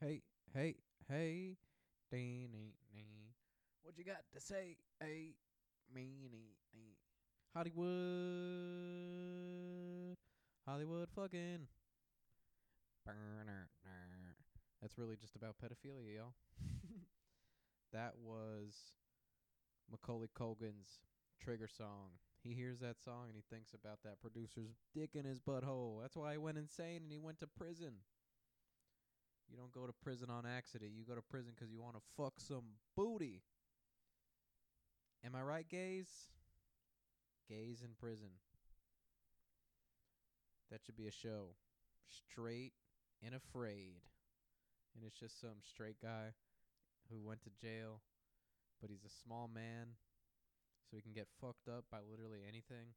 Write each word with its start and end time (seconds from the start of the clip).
Hey, 0.00 0.22
hey, 0.54 0.76
hey. 1.08 1.56
What 3.82 3.98
you 3.98 4.04
got 4.04 4.22
to 4.32 4.40
say? 4.40 4.76
Hey, 5.00 5.34
me, 5.92 6.28
nee, 6.30 6.54
nee. 6.72 6.94
Hollywood. 7.52 7.88
Hollywood 10.64 11.08
fucking. 11.16 11.66
Burner. 13.04 13.70
That's 14.80 14.96
really 14.96 15.16
just 15.16 15.34
about 15.34 15.56
pedophilia, 15.60 16.14
y'all. 16.14 16.34
that 17.92 18.12
was 18.22 18.92
Macaulay 19.90 20.28
Culkin's 20.38 21.00
trigger 21.42 21.66
song. 21.66 22.10
He 22.44 22.54
hears 22.54 22.78
that 22.78 23.00
song 23.04 23.24
and 23.26 23.34
he 23.34 23.42
thinks 23.52 23.74
about 23.74 23.98
that 24.04 24.20
producer's 24.20 24.76
dick 24.94 25.16
in 25.16 25.24
his 25.24 25.40
butthole. 25.40 26.00
That's 26.00 26.16
why 26.16 26.32
he 26.32 26.38
went 26.38 26.56
insane 26.58 27.02
and 27.02 27.10
he 27.10 27.18
went 27.18 27.40
to 27.40 27.48
prison. 27.48 27.94
You 29.50 29.56
don't 29.56 29.72
go 29.72 29.86
to 29.86 29.92
prison 29.92 30.28
on 30.30 30.44
accident. 30.46 30.92
You 30.94 31.04
go 31.04 31.14
to 31.14 31.22
prison 31.22 31.52
because 31.54 31.72
you 31.72 31.80
want 31.80 31.96
to 31.96 32.02
fuck 32.16 32.34
some 32.36 32.64
booty. 32.96 33.42
Am 35.24 35.34
I 35.34 35.42
right, 35.42 35.68
gays? 35.68 36.08
Gays 37.48 37.82
in 37.82 37.90
prison. 37.98 38.28
That 40.70 40.80
should 40.84 40.96
be 40.96 41.06
a 41.06 41.12
show. 41.12 41.56
Straight 42.08 42.72
and 43.24 43.34
afraid. 43.34 44.02
And 44.94 45.04
it's 45.04 45.18
just 45.18 45.40
some 45.40 45.62
straight 45.62 45.96
guy 46.02 46.34
who 47.10 47.20
went 47.20 47.42
to 47.42 47.50
jail, 47.50 48.00
but 48.80 48.90
he's 48.90 49.04
a 49.04 49.22
small 49.24 49.48
man, 49.52 49.96
so 50.84 50.96
he 50.96 51.02
can 51.02 51.12
get 51.12 51.26
fucked 51.40 51.68
up 51.68 51.84
by 51.90 51.98
literally 52.10 52.40
anything. 52.46 52.92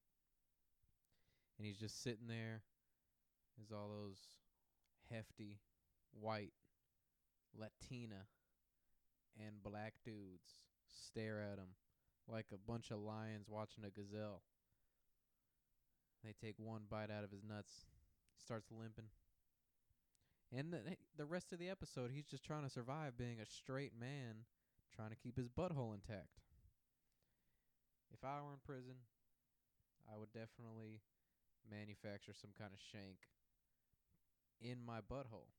And 1.58 1.66
he's 1.66 1.78
just 1.78 2.04
sitting 2.04 2.28
there 2.28 2.64
as 3.62 3.72
all 3.72 3.90
those 3.90 4.18
hefty 5.10 5.60
white, 6.20 6.54
Latina, 7.58 8.28
and 9.40 9.64
black 9.64 9.94
dudes 10.04 10.60
stare 10.88 11.42
at 11.42 11.58
him 11.58 11.76
like 12.28 12.48
a 12.54 12.72
bunch 12.72 12.92
of 12.92 13.00
lions 13.00 13.48
watching 13.50 13.84
a 13.84 13.90
gazelle. 13.90 14.42
They 16.24 16.34
take 16.40 16.56
one 16.58 16.82
bite 16.90 17.10
out 17.10 17.24
of 17.24 17.32
his 17.32 17.44
nuts. 17.44 17.86
He 18.36 18.42
starts 18.44 18.68
limping. 18.72 19.10
And 20.56 20.72
the, 20.72 20.80
the 21.18 21.26
rest 21.26 21.54
of 21.54 21.60
the 21.60 21.70
episode, 21.70 22.12
he's 22.14 22.26
just 22.26 22.44
trying 22.44 22.64
to 22.64 22.70
survive 22.70 23.18
being 23.18 23.40
a 23.40 23.46
straight 23.46 23.94
man, 24.00 24.46
trying 24.96 25.10
to 25.10 25.16
keep 25.16 25.38
his 25.38 25.48
butthole 25.48 25.94
intact. 25.94 26.42
If 28.14 28.24
I 28.24 28.42
were 28.42 28.52
in 28.52 28.60
prison, 28.66 28.96
I 30.14 30.18
would 30.18 30.32
definitely 30.34 31.00
manufacture 31.70 32.34
some 32.34 32.52
kind 32.58 32.72
of 32.74 32.80
shank 32.92 33.18
in 34.62 34.78
my 34.86 35.00
butthole. 35.00 35.50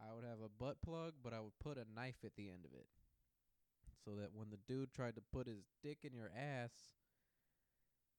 I 0.00 0.14
would 0.14 0.24
have 0.24 0.40
a 0.44 0.48
butt 0.48 0.82
plug, 0.82 1.14
but 1.22 1.32
I 1.32 1.40
would 1.40 1.58
put 1.60 1.78
a 1.78 1.86
knife 1.94 2.24
at 2.24 2.36
the 2.36 2.48
end 2.48 2.64
of 2.64 2.72
it. 2.72 2.86
So 4.04 4.12
that 4.16 4.30
when 4.34 4.50
the 4.50 4.58
dude 4.66 4.92
tried 4.92 5.14
to 5.14 5.22
put 5.32 5.46
his 5.46 5.64
dick 5.82 5.98
in 6.02 6.12
your 6.14 6.30
ass, 6.36 6.72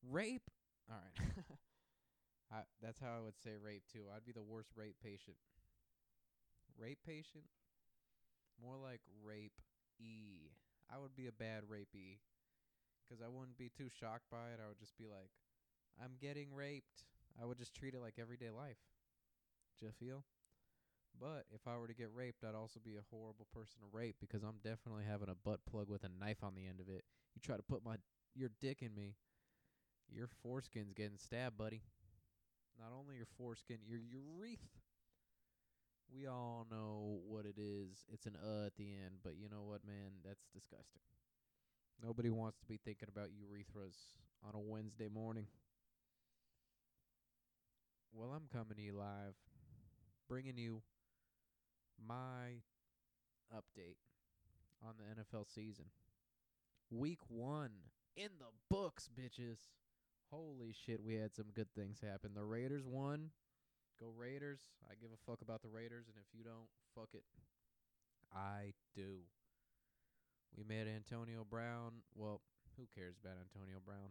rape. 0.09 0.49
All 0.89 0.97
right. 0.97 1.45
I, 2.51 2.61
that's 2.81 2.99
how 2.99 3.17
I 3.17 3.21
would 3.21 3.37
say 3.43 3.51
rape 3.61 3.83
too. 3.91 4.05
I'd 4.15 4.25
be 4.25 4.31
the 4.31 4.43
worst 4.43 4.69
rape 4.75 4.95
patient. 5.03 5.37
Rape 6.77 6.99
patient? 7.05 7.45
More 8.61 8.77
like 8.77 9.01
rape 9.23 9.59
e. 9.99 10.51
I 10.93 10.99
would 10.99 11.15
be 11.15 11.27
a 11.27 11.31
bad 11.31 11.63
rapey 11.71 12.19
because 13.03 13.21
I 13.23 13.27
wouldn't 13.27 13.57
be 13.57 13.69
too 13.69 13.89
shocked 13.89 14.29
by 14.31 14.53
it. 14.53 14.59
I 14.63 14.67
would 14.67 14.79
just 14.79 14.97
be 14.97 15.05
like, 15.05 15.31
I'm 16.01 16.13
getting 16.21 16.53
raped. 16.53 17.05
I 17.41 17.45
would 17.45 17.57
just 17.57 17.73
treat 17.73 17.93
it 17.93 18.01
like 18.01 18.15
everyday 18.19 18.51
life. 18.51 18.77
Do 19.79 19.85
you 19.87 19.91
feel? 19.91 20.23
But 21.19 21.45
if 21.53 21.67
I 21.67 21.77
were 21.77 21.87
to 21.87 21.93
get 21.93 22.09
raped, 22.13 22.43
I'd 22.43 22.55
also 22.55 22.79
be 22.83 22.95
a 22.95 23.05
horrible 23.11 23.47
person 23.53 23.79
to 23.81 23.87
rape 23.91 24.15
because 24.19 24.43
I'm 24.43 24.57
definitely 24.63 25.03
having 25.07 25.29
a 25.29 25.35
butt 25.35 25.59
plug 25.69 25.89
with 25.89 26.03
a 26.03 26.09
knife 26.09 26.43
on 26.43 26.55
the 26.55 26.65
end 26.65 26.79
of 26.79 26.89
it. 26.89 27.03
You 27.35 27.41
try 27.41 27.55
to 27.55 27.63
put 27.63 27.85
my 27.85 27.95
your 28.35 28.49
dick 28.61 28.81
in 28.81 28.95
me, 28.95 29.15
your 30.09 30.27
foreskin's 30.41 30.93
getting 30.93 31.17
stabbed, 31.17 31.57
buddy. 31.57 31.81
Not 32.79 32.89
only 32.97 33.15
your 33.15 33.27
foreskin, 33.37 33.77
your 33.85 33.99
urethra. 33.99 34.81
We 36.11 36.27
all 36.27 36.65
know 36.69 37.19
what 37.27 37.45
it 37.45 37.57
is. 37.57 38.05
It's 38.11 38.25
an 38.25 38.35
uh 38.35 38.65
at 38.67 38.75
the 38.75 38.85
end, 38.85 39.21
but 39.23 39.33
you 39.37 39.49
know 39.49 39.63
what, 39.63 39.85
man? 39.85 40.11
That's 40.25 40.45
disgusting. 40.53 41.01
Nobody 42.03 42.29
wants 42.29 42.57
to 42.59 42.65
be 42.65 42.79
thinking 42.83 43.09
about 43.09 43.29
urethras 43.29 43.95
on 44.45 44.55
a 44.55 44.59
Wednesday 44.59 45.07
morning. 45.07 45.47
Well, 48.11 48.31
I'm 48.31 48.47
coming 48.51 48.75
to 48.75 48.81
you 48.81 48.93
live, 48.93 49.35
bringing 50.27 50.57
you 50.57 50.81
my 51.97 52.61
update 53.53 53.97
on 54.85 54.95
the 54.97 55.21
NFL 55.21 55.45
season. 55.53 55.85
Week 56.89 57.19
one 57.27 57.71
in 58.15 58.29
the 58.39 58.51
books, 58.69 59.09
bitches. 59.09 59.57
Holy 60.31 60.73
shit, 60.73 61.03
we 61.03 61.15
had 61.15 61.35
some 61.35 61.51
good 61.53 61.71
things 61.75 61.99
happen. 62.01 62.31
The 62.33 62.43
Raiders 62.43 62.83
won. 62.85 63.29
Go 63.99 64.11
Raiders. 64.15 64.61
I 64.89 64.95
give 64.99 65.11
a 65.13 65.29
fuck 65.29 65.41
about 65.41 65.61
the 65.61 65.69
Raiders, 65.69 66.05
and 66.07 66.17
if 66.17 66.25
you 66.37 66.43
don't, 66.43 66.69
fuck 66.95 67.09
it. 67.13 67.23
I 68.33 68.73
do. 68.95 69.21
We 70.57 70.63
made 70.63 70.87
Antonio 70.87 71.45
Brown. 71.47 72.01
Well, 72.15 72.41
who 72.77 72.87
cares 72.93 73.15
about 73.21 73.37
Antonio 73.37 73.77
Brown? 73.85 74.09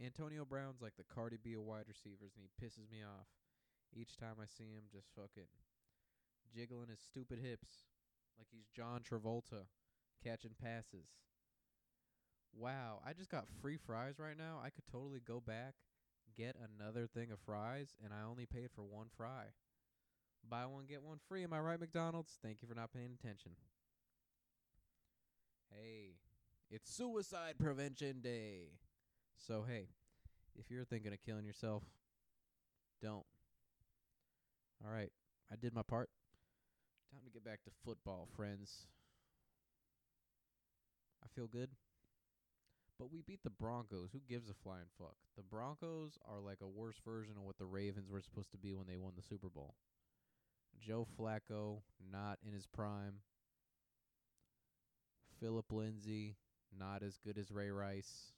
Antonio 0.00 0.44
Brown's 0.44 0.80
like 0.80 0.96
the 0.96 1.04
Cardi 1.04 1.36
B 1.36 1.52
of 1.54 1.62
wide 1.62 1.88
receivers, 1.88 2.32
and 2.36 2.44
he 2.44 2.50
pisses 2.56 2.90
me 2.90 3.04
off. 3.04 3.28
Each 3.92 4.16
time 4.16 4.40
I 4.40 4.48
see 4.48 4.72
him, 4.72 4.88
just 4.88 5.12
fucking 5.14 5.48
jiggling 6.54 6.88
his 6.88 7.00
stupid 7.00 7.38
hips 7.38 7.86
like 8.38 8.48
he's 8.50 8.66
John 8.74 9.00
Travolta 9.00 9.66
catching 10.22 10.52
passes. 10.62 11.06
Wow, 12.54 13.00
I 13.06 13.12
just 13.12 13.30
got 13.30 13.46
free 13.60 13.78
fries 13.78 14.18
right 14.18 14.36
now. 14.36 14.60
I 14.62 14.70
could 14.70 14.86
totally 14.90 15.20
go 15.26 15.40
back, 15.40 15.74
get 16.36 16.56
another 16.78 17.06
thing 17.06 17.32
of 17.32 17.38
fries, 17.40 17.94
and 18.04 18.12
I 18.12 18.28
only 18.28 18.46
paid 18.46 18.68
for 18.74 18.82
one 18.82 19.06
fry. 19.16 19.44
Buy 20.48 20.66
one, 20.66 20.84
get 20.86 21.02
one 21.02 21.18
free. 21.28 21.44
Am 21.44 21.52
I 21.52 21.60
right, 21.60 21.80
McDonald's? 21.80 22.38
Thank 22.42 22.62
you 22.62 22.68
for 22.68 22.74
not 22.74 22.92
paying 22.92 23.16
attention. 23.18 23.52
Hey, 25.70 26.16
it's 26.70 26.94
Suicide 26.94 27.54
Prevention 27.58 28.20
Day. 28.20 28.72
So, 29.38 29.64
hey, 29.66 29.88
if 30.58 30.70
you're 30.70 30.84
thinking 30.84 31.12
of 31.12 31.22
killing 31.24 31.46
yourself, 31.46 31.84
don't. 33.00 33.24
All 34.84 34.92
right, 34.92 35.12
I 35.50 35.56
did 35.56 35.74
my 35.74 35.82
part. 35.82 36.10
Time 37.12 37.20
to 37.26 37.30
get 37.30 37.44
back 37.44 37.62
to 37.64 37.70
football, 37.84 38.26
friends. 38.34 38.86
I 41.22 41.26
feel 41.36 41.46
good. 41.46 41.68
But 42.98 43.12
we 43.12 43.20
beat 43.20 43.42
the 43.44 43.50
Broncos. 43.50 44.08
Who 44.14 44.20
gives 44.26 44.48
a 44.48 44.54
flying 44.64 44.86
fuck? 44.98 45.16
The 45.36 45.42
Broncos 45.42 46.18
are 46.26 46.40
like 46.40 46.60
a 46.62 46.66
worse 46.66 46.96
version 47.04 47.34
of 47.36 47.42
what 47.42 47.58
the 47.58 47.66
Ravens 47.66 48.08
were 48.10 48.22
supposed 48.22 48.50
to 48.52 48.56
be 48.56 48.72
when 48.72 48.86
they 48.86 48.96
won 48.96 49.12
the 49.14 49.22
Super 49.22 49.50
Bowl. 49.50 49.74
Joe 50.80 51.06
Flacco, 51.18 51.82
not 52.10 52.38
in 52.46 52.54
his 52.54 52.66
prime. 52.66 53.16
Philip 55.38 55.70
Lindsay, 55.70 56.36
not 56.78 57.02
as 57.02 57.18
good 57.18 57.36
as 57.36 57.50
Ray 57.50 57.70
Rice. 57.70 58.32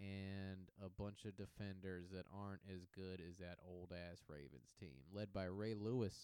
And 0.00 0.70
a 0.82 0.88
bunch 0.88 1.26
of 1.26 1.36
defenders 1.36 2.06
that 2.14 2.24
aren't 2.34 2.62
as 2.72 2.86
good 2.96 3.20
as 3.28 3.36
that 3.38 3.58
old 3.68 3.92
ass 3.92 4.22
Ravens 4.26 4.72
team, 4.80 5.02
led 5.12 5.34
by 5.34 5.44
Ray 5.44 5.74
Lewis. 5.74 6.14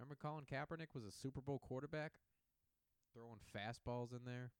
Remember 0.00 0.16
Colin 0.16 0.48
Kaepernick 0.48 0.94
was 0.94 1.04
a 1.04 1.12
Super 1.12 1.42
Bowl 1.42 1.58
quarterback? 1.58 2.12
Throwing 3.12 3.36
fastballs 3.54 4.12
in 4.12 4.24
there. 4.24 4.50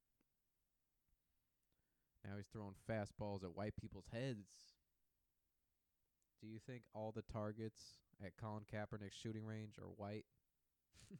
Now 2.23 2.37
he's 2.37 2.45
throwing 2.53 2.75
fastballs 2.87 3.43
at 3.43 3.55
white 3.55 3.73
people's 3.81 4.05
heads. 4.13 4.77
Do 6.39 6.47
you 6.47 6.59
think 6.59 6.83
all 6.93 7.11
the 7.11 7.23
targets 7.23 7.81
at 8.23 8.37
Colin 8.37 8.65
Kaepernick's 8.71 9.17
shooting 9.17 9.43
range 9.43 9.79
are 9.79 9.89
white? 9.97 10.25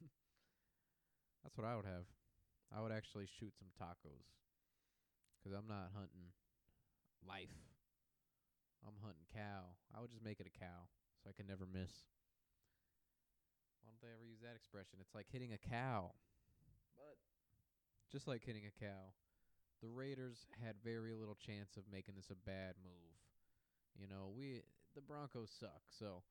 That's 1.42 1.58
what 1.58 1.66
I 1.66 1.74
would 1.74 1.86
have. 1.86 2.06
I 2.70 2.80
would 2.80 2.92
actually 2.92 3.26
shoot 3.26 3.54
some 3.58 3.74
tacos. 3.74 4.38
Because 5.42 5.58
I'm 5.58 5.66
not 5.66 5.90
hunting 5.98 6.30
life. 7.26 7.58
I'm 8.86 8.94
hunting 9.02 9.26
cow. 9.34 9.74
I 9.92 10.00
would 10.00 10.12
just 10.12 10.24
make 10.24 10.38
it 10.38 10.46
a 10.46 10.58
cow 10.60 10.86
so 11.24 11.30
I 11.30 11.32
can 11.32 11.48
never 11.48 11.66
miss. 11.66 11.90
Why 13.82 13.90
don't 13.90 14.00
they 14.00 14.14
ever 14.14 14.24
use 14.24 14.40
that 14.46 14.54
expression? 14.54 15.02
It's 15.02 15.14
like 15.14 15.26
hitting 15.30 15.52
a 15.52 15.58
cow. 15.58 16.14
But 16.96 17.18
just 18.10 18.28
like 18.28 18.44
hitting 18.44 18.62
a 18.66 18.74
cow, 18.78 19.10
the 19.82 19.88
Raiders 19.90 20.46
had 20.62 20.76
very 20.84 21.12
little 21.12 21.34
chance 21.34 21.76
of 21.76 21.90
making 21.90 22.14
this 22.14 22.30
a 22.30 22.38
bad 22.48 22.78
move. 22.82 23.18
You 23.98 24.06
know, 24.06 24.30
we 24.34 24.62
the 24.94 25.02
Broncos 25.02 25.50
suck, 25.50 25.82
so 25.90 26.22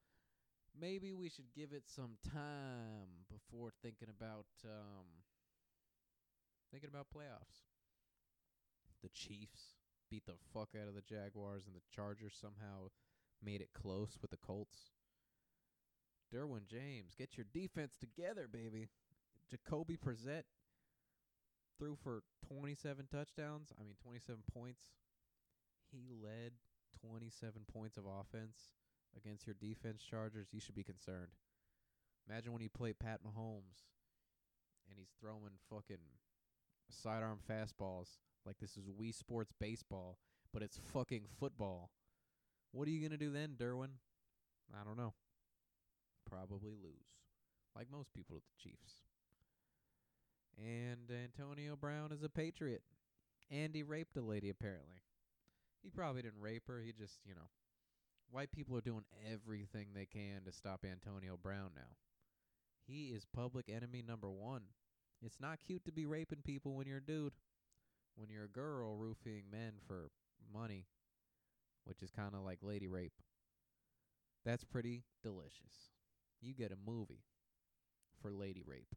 maybe 0.79 1.13
we 1.13 1.29
should 1.29 1.51
give 1.53 1.73
it 1.73 1.83
some 1.87 2.15
time 2.31 3.27
before 3.29 3.71
thinking 3.83 4.07
about 4.09 4.47
um 4.63 5.05
thinking 6.71 6.89
about 6.89 7.07
playoffs. 7.13 7.67
The 9.03 9.09
Chiefs 9.09 9.75
beat 10.09 10.25
the 10.25 10.39
fuck 10.53 10.69
out 10.79 10.87
of 10.87 10.95
the 10.95 11.01
Jaguars 11.01 11.63
and 11.67 11.75
the 11.75 11.81
Chargers 11.93 12.37
somehow 12.39 12.91
made 13.43 13.61
it 13.61 13.73
close 13.73 14.17
with 14.21 14.31
the 14.31 14.37
Colts. 14.37 14.91
Derwin 16.33 16.65
James, 16.67 17.13
get 17.17 17.37
your 17.37 17.45
defense 17.53 17.95
together, 17.99 18.47
baby. 18.51 18.87
Jacoby 19.49 19.97
Brissett 19.97 20.43
threw 21.77 21.97
for 22.01 22.23
27 22.47 23.07
touchdowns. 23.11 23.71
I 23.79 23.83
mean, 23.83 23.95
27 24.01 24.43
points. 24.53 24.81
He 25.91 26.03
led 26.09 26.53
27 27.01 27.63
points 27.71 27.97
of 27.97 28.03
offense 28.05 28.71
against 29.17 29.45
your 29.45 29.55
defense, 29.59 30.01
Chargers. 30.03 30.47
You 30.51 30.59
should 30.59 30.75
be 30.75 30.83
concerned. 30.83 31.33
Imagine 32.29 32.53
when 32.53 32.61
you 32.61 32.69
play 32.69 32.93
Pat 32.93 33.19
Mahomes 33.25 33.89
and 34.89 34.97
he's 34.97 35.11
throwing 35.19 35.57
fucking 35.69 36.03
sidearm 36.89 37.39
fastballs 37.49 38.19
like 38.45 38.57
this 38.59 38.77
is 38.77 38.89
Wii 38.89 39.13
Sports 39.13 39.51
baseball, 39.59 40.17
but 40.53 40.61
it's 40.61 40.79
fucking 40.93 41.25
football. 41.39 41.89
What 42.71 42.87
are 42.87 42.91
you 42.91 42.99
going 42.99 43.17
to 43.17 43.17
do 43.17 43.31
then, 43.31 43.55
Derwin? 43.57 43.89
I 44.73 44.83
don't 44.85 44.97
know. 44.97 45.13
Probably 46.31 46.71
lose, 46.81 47.11
like 47.75 47.91
most 47.91 48.13
people 48.13 48.35
with 48.35 48.43
the 48.45 48.63
Chiefs. 48.63 49.03
And 50.57 51.11
Antonio 51.11 51.75
Brown 51.75 52.11
is 52.11 52.23
a 52.23 52.29
patriot. 52.29 52.83
And 53.49 53.75
he 53.75 53.83
raped 53.83 54.15
a 54.15 54.21
lady, 54.21 54.49
apparently. 54.49 55.01
He 55.83 55.89
probably 55.89 56.21
didn't 56.21 56.39
rape 56.39 56.67
her. 56.67 56.81
He 56.81 56.93
just, 56.93 57.19
you 57.25 57.35
know. 57.35 57.49
White 58.31 58.51
people 58.53 58.77
are 58.77 58.81
doing 58.81 59.03
everything 59.29 59.87
they 59.93 60.05
can 60.05 60.45
to 60.45 60.53
stop 60.53 60.85
Antonio 60.89 61.37
Brown 61.41 61.71
now. 61.75 61.97
He 62.87 63.07
is 63.07 63.25
public 63.35 63.67
enemy 63.67 64.01
number 64.07 64.29
one. 64.29 64.61
It's 65.21 65.41
not 65.41 65.59
cute 65.65 65.83
to 65.85 65.91
be 65.91 66.05
raping 66.05 66.43
people 66.45 66.75
when 66.75 66.87
you're 66.87 66.99
a 66.99 67.05
dude. 67.05 67.33
When 68.15 68.29
you're 68.29 68.45
a 68.45 68.49
girl 68.49 68.95
roofing 68.95 69.43
men 69.51 69.73
for 69.85 70.11
money, 70.53 70.85
which 71.85 72.01
is 72.01 72.09
kind 72.09 72.35
of 72.35 72.41
like 72.41 72.59
lady 72.61 72.87
rape. 72.87 73.13
That's 74.45 74.63
pretty 74.63 75.03
delicious. 75.23 75.91
You 76.41 76.53
get 76.53 76.71
a 76.71 76.89
movie 76.89 77.23
for 78.21 78.31
lady 78.31 78.63
rape. 78.65 78.95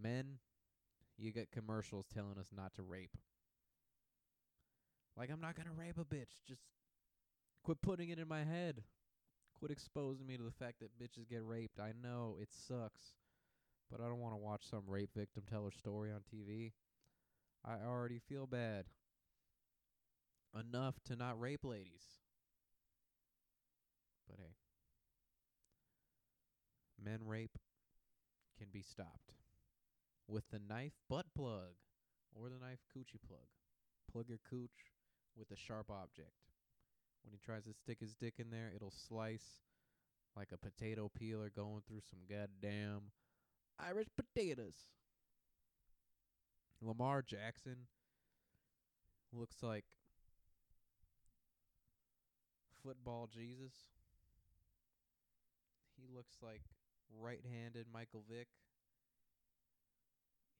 Men, 0.00 0.38
you 1.16 1.32
get 1.32 1.50
commercials 1.50 2.06
telling 2.12 2.38
us 2.38 2.50
not 2.54 2.74
to 2.74 2.82
rape. 2.82 3.16
Like, 5.16 5.30
I'm 5.30 5.40
not 5.40 5.56
going 5.56 5.66
to 5.66 5.72
rape 5.72 5.98
a 5.98 6.04
bitch. 6.04 6.38
Just 6.46 6.62
quit 7.64 7.82
putting 7.82 8.10
it 8.10 8.18
in 8.18 8.28
my 8.28 8.44
head. 8.44 8.84
Quit 9.58 9.72
exposing 9.72 10.26
me 10.26 10.36
to 10.36 10.44
the 10.44 10.52
fact 10.52 10.80
that 10.80 10.98
bitches 10.98 11.28
get 11.28 11.44
raped. 11.44 11.80
I 11.80 11.92
know 12.00 12.36
it 12.40 12.48
sucks, 12.52 13.14
but 13.90 14.00
I 14.00 14.04
don't 14.04 14.20
want 14.20 14.34
to 14.34 14.38
watch 14.38 14.62
some 14.70 14.84
rape 14.86 15.10
victim 15.16 15.42
tell 15.50 15.64
her 15.64 15.72
story 15.72 16.10
on 16.12 16.20
TV. 16.32 16.72
I 17.64 17.84
already 17.84 18.20
feel 18.28 18.46
bad 18.46 18.84
enough 20.54 20.94
to 21.06 21.16
not 21.16 21.40
rape 21.40 21.64
ladies. 21.64 22.20
But 24.28 24.38
hey, 24.38 24.54
men 27.02 27.20
rape 27.24 27.58
can 28.58 28.68
be 28.72 28.82
stopped 28.82 29.32
with 30.26 30.44
the 30.50 30.58
knife 30.58 30.92
butt 31.08 31.26
plug 31.34 31.74
or 32.34 32.48
the 32.48 32.58
knife 32.58 32.80
coochie 32.96 33.20
plug. 33.26 33.46
Plug 34.10 34.28
your 34.28 34.40
cooch 34.48 34.92
with 35.36 35.50
a 35.50 35.56
sharp 35.56 35.90
object. 35.90 36.32
When 37.24 37.32
he 37.32 37.38
tries 37.38 37.64
to 37.64 37.74
stick 37.74 37.98
his 38.00 38.14
dick 38.14 38.34
in 38.38 38.50
there, 38.50 38.72
it'll 38.74 38.92
slice 39.08 39.62
like 40.36 40.48
a 40.52 40.58
potato 40.58 41.10
peeler 41.14 41.50
going 41.54 41.82
through 41.86 42.00
some 42.08 42.20
goddamn 42.28 43.10
Irish 43.78 44.08
potatoes. 44.16 44.86
Lamar 46.80 47.22
Jackson 47.22 47.86
looks 49.32 49.56
like 49.62 49.84
football 52.82 53.28
Jesus. 53.32 53.72
He 55.96 56.06
looks 56.14 56.36
like 56.40 56.62
right-handed 57.16 57.86
Michael 57.92 58.24
Vick. 58.28 58.48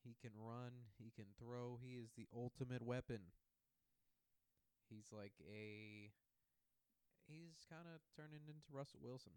He 0.05 0.17
can 0.21 0.33
run, 0.39 0.89
he 0.97 1.13
can 1.13 1.27
throw. 1.37 1.79
He 1.83 2.01
is 2.01 2.15
the 2.17 2.29
ultimate 2.33 2.83
weapon. 2.83 3.35
He's 4.89 5.13
like 5.13 5.37
a 5.45 6.09
he's 7.29 7.69
kind 7.69 7.85
of 7.93 8.01
turning 8.17 8.49
into 8.49 8.73
Russell 8.73 9.05
Wilson. 9.05 9.37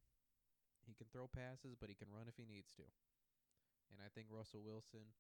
He 0.87 0.95
can 0.95 1.11
throw 1.11 1.27
passes, 1.27 1.75
but 1.75 1.91
he 1.91 1.95
can 1.95 2.07
run 2.07 2.31
if 2.31 2.39
he 2.39 2.47
needs 2.47 2.71
to. 2.79 2.87
And 3.91 3.99
I 3.99 4.07
think 4.15 4.31
Russell 4.31 4.63
Wilson 4.63 5.11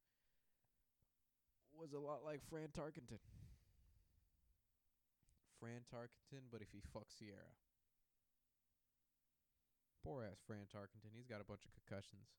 was 1.75 1.91
a 1.91 1.99
lot 1.99 2.23
like 2.23 2.39
Fran 2.47 2.71
Tarkenton. 2.71 3.19
Fran 5.59 5.83
Tarkenton, 5.91 6.47
but 6.49 6.63
if 6.63 6.71
he 6.71 6.79
fucks 6.79 7.19
Sierra. 7.19 7.51
Poor 10.03 10.23
ass 10.23 10.41
Fran 10.45 10.65
Tarkenton. 10.73 11.13
He's 11.13 11.27
got 11.29 11.41
a 11.41 11.47
bunch 11.47 11.65
of 11.65 11.71
concussions. 11.77 12.33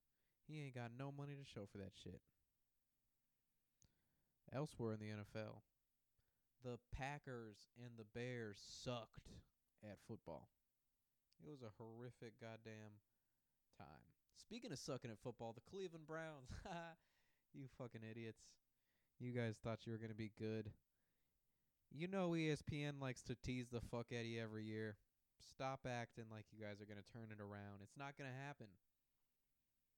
He 0.47 0.61
ain't 0.61 0.75
got 0.75 0.91
no 0.97 1.11
money 1.11 1.35
to 1.35 1.47
show 1.47 1.65
for 1.71 1.77
that 1.77 1.95
shit. 1.95 2.19
Elsewhere 4.51 4.93
in 4.93 4.99
the 4.99 5.15
NFL, 5.15 5.63
the 6.63 6.77
Packers 6.93 7.71
and 7.79 7.95
the 7.97 8.05
Bears 8.13 8.59
sucked 8.59 9.31
at 9.83 9.97
football. 10.07 10.49
It 11.41 11.49
was 11.49 11.61
a 11.63 11.75
horrific 11.77 12.39
goddamn 12.39 12.99
time. 13.77 14.07
Speaking 14.35 14.71
of 14.71 14.79
sucking 14.79 15.11
at 15.11 15.19
football, 15.23 15.53
the 15.53 15.69
Cleveland 15.69 16.07
Browns. 16.07 16.51
you 17.53 17.67
fucking 17.77 18.01
idiots. 18.09 18.43
You 19.19 19.31
guys 19.31 19.55
thought 19.63 19.85
you 19.85 19.91
were 19.91 19.97
going 19.97 20.09
to 20.09 20.15
be 20.15 20.31
good. 20.37 20.71
You 21.91 22.07
know 22.07 22.31
ESPN 22.31 22.99
likes 22.99 23.21
to 23.23 23.35
tease 23.35 23.67
the 23.71 23.81
fuck 23.91 24.07
out 24.11 24.21
of 24.21 24.25
you 24.25 24.41
every 24.41 24.65
year. 24.65 24.97
Stop 25.41 25.85
acting 25.87 26.25
like 26.29 26.45
you 26.51 26.59
guys 26.59 26.81
are 26.81 26.89
going 26.89 27.01
to 27.01 27.13
turn 27.13 27.31
it 27.31 27.41
around. 27.41 27.81
It's 27.81 27.97
not 27.97 28.17
going 28.17 28.29
to 28.29 28.43
happen. 28.45 28.67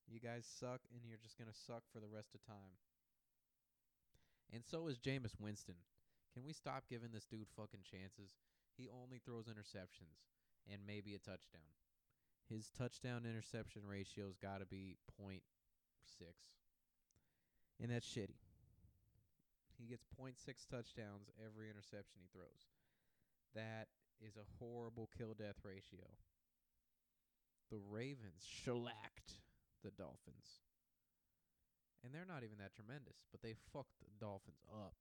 You 0.05 0.19
guys 0.19 0.45
suck, 0.45 0.85
and 0.93 1.01
you're 1.01 1.21
just 1.21 1.37
going 1.37 1.49
to 1.49 1.63
suck 1.65 1.83
for 1.89 1.99
the 1.99 2.11
rest 2.11 2.35
of 2.35 2.45
time. 2.45 2.77
And 4.53 4.61
so 4.63 4.87
is 4.87 5.01
Jameis 5.01 5.39
Winston. 5.39 5.81
Can 6.33 6.43
we 6.45 6.53
stop 6.53 6.85
giving 6.89 7.09
this 7.11 7.25
dude 7.25 7.49
fucking 7.55 7.87
chances? 7.87 8.37
He 8.77 8.91
only 8.91 9.19
throws 9.23 9.47
interceptions 9.47 10.27
and 10.69 10.81
maybe 10.85 11.15
a 11.15 11.19
touchdown. 11.19 11.73
His 12.49 12.69
touchdown 12.77 13.25
interception 13.25 13.81
ratio's 13.87 14.37
got 14.37 14.59
to 14.59 14.67
be 14.67 14.97
0.6. 15.19 15.41
And 17.81 17.91
that's 17.91 18.05
shitty. 18.05 18.37
He 19.79 19.87
gets 19.87 20.05
0.6 20.19 20.35
touchdowns 20.69 21.31
every 21.41 21.69
interception 21.69 22.21
he 22.21 22.29
throws. 22.31 22.69
That 23.55 23.87
is 24.21 24.35
a 24.35 24.47
horrible 24.59 25.09
kill 25.17 25.33
death 25.33 25.59
ratio. 25.63 26.05
The 27.71 27.79
Ravens 27.89 28.45
shellacked 28.45 29.41
the 29.83 29.91
Dolphins. 29.91 30.61
And 32.03 32.13
they're 32.13 32.29
not 32.29 32.43
even 32.43 32.59
that 32.59 32.75
tremendous, 32.75 33.25
but 33.31 33.41
they 33.41 33.55
fucked 33.73 33.97
the 33.99 34.13
Dolphins 34.19 34.61
up. 34.69 34.93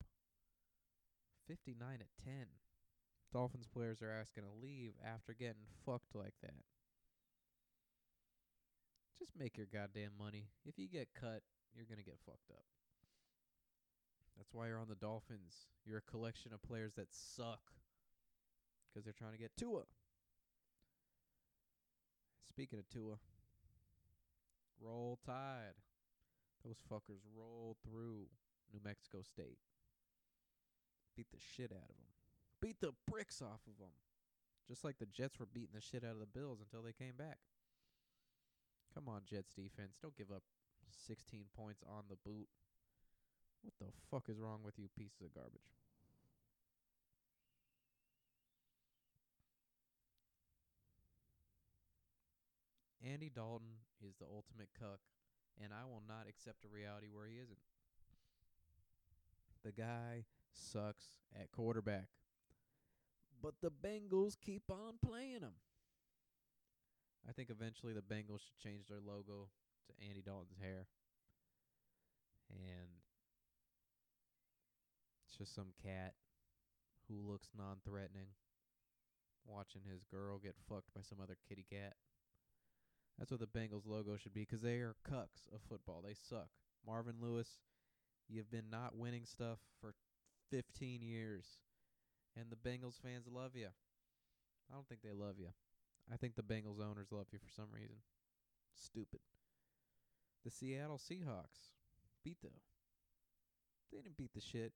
59 1.46 2.00
at 2.00 2.24
10. 2.24 2.46
Dolphins 3.32 3.68
players 3.68 4.00
are 4.00 4.10
asking 4.10 4.44
to 4.44 4.62
leave 4.62 4.94
after 5.04 5.34
getting 5.34 5.68
fucked 5.84 6.14
like 6.14 6.34
that. 6.40 6.64
Just 9.18 9.32
make 9.38 9.56
your 9.56 9.66
goddamn 9.70 10.12
money. 10.18 10.48
If 10.64 10.78
you 10.78 10.88
get 10.88 11.08
cut, 11.14 11.42
you're 11.74 11.86
going 11.86 11.98
to 11.98 12.04
get 12.04 12.18
fucked 12.24 12.50
up. 12.50 12.64
That's 14.36 14.52
why 14.52 14.68
you're 14.68 14.78
on 14.78 14.88
the 14.88 14.94
Dolphins. 14.94 15.68
You're 15.84 15.98
a 15.98 16.10
collection 16.10 16.52
of 16.52 16.62
players 16.62 16.94
that 16.94 17.12
suck 17.12 17.60
because 18.94 19.04
they're 19.04 19.12
trying 19.12 19.32
to 19.32 19.38
get 19.38 19.56
Tua. 19.56 19.82
Speaking 22.48 22.78
of 22.78 22.88
Tua, 22.88 23.16
roll 24.80 25.18
tide. 25.26 25.74
Those 26.64 26.80
fuckers 26.90 27.20
rolled 27.36 27.76
through 27.84 28.28
New 28.72 28.80
Mexico 28.84 29.22
State. 29.22 29.58
Beat 31.16 31.26
the 31.30 31.38
shit 31.38 31.72
out 31.72 31.90
of 31.90 31.96
them. 31.96 32.14
Beat 32.62 32.80
the 32.80 32.92
bricks 33.10 33.42
off 33.42 33.60
of 33.68 33.78
them. 33.78 33.92
Just 34.66 34.84
like 34.84 34.98
the 34.98 35.06
Jets 35.06 35.38
were 35.38 35.46
beating 35.46 35.74
the 35.74 35.80
shit 35.80 36.04
out 36.04 36.12
of 36.12 36.20
the 36.20 36.26
Bills 36.26 36.60
until 36.60 36.82
they 36.82 36.92
came 36.92 37.16
back. 37.18 37.38
Come 38.94 39.08
on, 39.08 39.22
Jets 39.28 39.52
defense. 39.52 39.98
Don't 40.00 40.16
give 40.16 40.30
up 40.30 40.42
16 41.06 41.44
points 41.54 41.82
on 41.86 42.04
the 42.08 42.16
boot. 42.24 42.48
What 43.62 43.74
the 43.78 43.92
fuck 44.10 44.28
is 44.28 44.40
wrong 44.40 44.60
with 44.64 44.78
you 44.78 44.88
pieces 44.96 45.20
of 45.22 45.34
garbage? 45.34 45.83
Andy 53.04 53.30
Dalton 53.34 53.84
is 54.00 54.14
the 54.16 54.24
ultimate 54.24 54.68
cuck, 54.78 55.00
and 55.62 55.72
I 55.72 55.84
will 55.84 56.02
not 56.08 56.26
accept 56.28 56.64
a 56.64 56.68
reality 56.68 57.08
where 57.12 57.26
he 57.26 57.36
isn't. 57.36 57.58
The 59.64 59.72
guy 59.72 60.24
sucks 60.52 61.04
at 61.38 61.52
quarterback. 61.52 62.08
But 63.42 63.54
the 63.60 63.70
Bengals 63.70 64.36
keep 64.40 64.62
on 64.70 64.94
playing 65.04 65.42
him. 65.42 65.60
I 67.28 67.32
think 67.32 67.50
eventually 67.50 67.92
the 67.92 68.00
Bengals 68.00 68.40
should 68.40 68.58
change 68.62 68.86
their 68.88 69.00
logo 69.04 69.48
to 69.88 70.06
Andy 70.08 70.22
Dalton's 70.22 70.56
hair. 70.60 70.86
And 72.50 72.88
it's 75.26 75.36
just 75.36 75.54
some 75.54 75.72
cat 75.82 76.14
who 77.08 77.20
looks 77.20 77.48
non 77.56 77.76
threatening 77.84 78.28
watching 79.46 79.82
his 79.90 80.04
girl 80.04 80.38
get 80.38 80.54
fucked 80.68 80.94
by 80.94 81.02
some 81.02 81.18
other 81.22 81.36
kitty 81.48 81.66
cat. 81.68 81.94
That's 83.18 83.30
what 83.30 83.40
the 83.40 83.46
Bengals 83.46 83.86
logo 83.86 84.16
should 84.16 84.34
be 84.34 84.44
'cause 84.44 84.62
they 84.62 84.80
are 84.80 84.94
cucks 85.04 85.46
of 85.52 85.62
football. 85.62 86.02
They 86.02 86.14
suck. 86.14 86.50
Marvin 86.84 87.20
Lewis, 87.20 87.60
you've 88.28 88.50
been 88.50 88.70
not 88.70 88.96
winning 88.96 89.24
stuff 89.24 89.60
for 89.80 89.94
15 90.50 91.00
years, 91.00 91.60
and 92.34 92.50
the 92.50 92.56
Bengals 92.56 93.00
fans 93.00 93.26
love 93.26 93.54
you. 93.54 93.72
I 94.68 94.74
don't 94.74 94.88
think 94.88 95.02
they 95.02 95.12
love 95.12 95.38
you. 95.38 95.54
I 96.10 96.16
think 96.16 96.34
the 96.34 96.42
Bengals 96.42 96.80
owners 96.80 97.12
love 97.12 97.32
you 97.32 97.38
for 97.38 97.48
some 97.48 97.70
reason. 97.72 98.02
Stupid. 98.74 99.20
The 100.42 100.50
Seattle 100.50 100.98
Seahawks 100.98 101.72
beat 102.22 102.40
the. 102.42 102.50
They 103.90 104.02
didn't 104.02 104.16
beat 104.16 104.34
the 104.34 104.40
shit. 104.40 104.74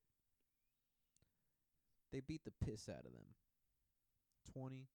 They 2.11 2.21
beat 2.21 2.45
the 2.45 2.53
piss 2.53 2.89
out 2.89 3.05
of 3.05 3.13
them. 3.13 3.35
20 4.45 4.89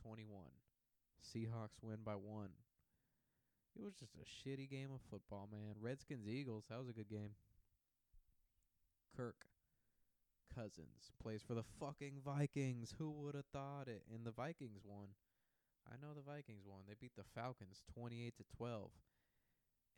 21. 0.00 0.52
Seahawks 1.22 1.82
win 1.82 2.02
by 2.04 2.14
one. 2.14 2.67
It 3.76 3.84
was 3.84 3.94
just 3.94 4.14
a 4.14 4.26
shitty 4.26 4.70
game 4.70 4.90
of 4.92 5.00
football, 5.10 5.48
man. 5.50 5.74
Redskins 5.80 6.26
Eagles, 6.26 6.64
that 6.68 6.78
was 6.78 6.88
a 6.88 6.92
good 6.92 7.08
game. 7.08 7.30
Kirk 9.16 9.46
Cousins 10.54 11.12
plays 11.22 11.42
for 11.46 11.54
the 11.54 11.64
fucking 11.78 12.20
Vikings. 12.24 12.94
Who 12.98 13.10
would 13.10 13.34
have 13.34 13.46
thought 13.52 13.88
it? 13.88 14.02
And 14.12 14.24
the 14.24 14.32
Vikings 14.32 14.82
won. 14.84 15.08
I 15.86 15.94
know 16.00 16.14
the 16.14 16.28
Vikings 16.28 16.64
won. 16.66 16.80
They 16.86 16.94
beat 17.00 17.16
the 17.16 17.24
Falcons 17.34 17.82
28 17.94 18.36
to 18.36 18.44
12. 18.56 18.90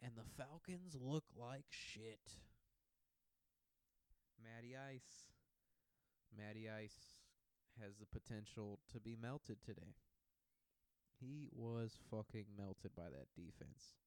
And 0.02 0.12
the 0.16 0.28
Falcons 0.36 0.96
look 1.00 1.24
like 1.36 1.64
shit. 1.68 2.20
Matty 4.42 4.76
Ice. 4.76 5.24
Matty 6.36 6.68
Ice 6.70 7.16
has 7.82 7.96
the 7.98 8.06
potential 8.06 8.78
to 8.92 9.00
be 9.00 9.16
melted 9.20 9.58
today. 9.64 9.94
He 11.20 11.48
was 11.52 11.92
fucking 12.10 12.46
melted 12.56 12.96
by 12.96 13.12
that 13.12 13.28
defense. 13.36 14.00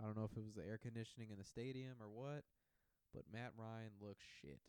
I 0.00 0.04
don't 0.04 0.16
know 0.16 0.24
if 0.24 0.36
it 0.36 0.44
was 0.44 0.54
the 0.54 0.64
air 0.64 0.78
conditioning 0.80 1.28
in 1.30 1.38
the 1.38 1.44
stadium 1.44 2.00
or 2.00 2.08
what, 2.08 2.44
but 3.12 3.28
Matt 3.32 3.52
Ryan 3.56 3.92
looks 4.00 4.24
shit. 4.40 4.60